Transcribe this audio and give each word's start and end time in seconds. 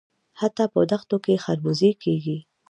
حتی 0.39 0.63
په 0.73 0.79
دښتو 0.91 1.17
کې 1.23 1.41
خربوزې 1.43 1.91
کیږي. 2.03 2.37